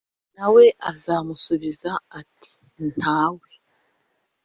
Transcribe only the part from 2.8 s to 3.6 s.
‘Nta we